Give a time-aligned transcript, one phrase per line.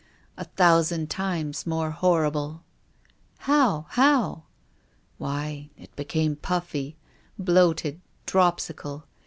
[0.35, 2.63] a thousand times more horrible."
[3.37, 3.85] "How?
[3.89, 4.45] How?"
[5.19, 6.97] "Why, it became puffy,
[7.37, 9.03] bloated, drojisical.